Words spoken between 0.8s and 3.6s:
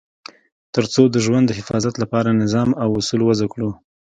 څو د ژوند د حفاظت لپاره نظام او اصول وضع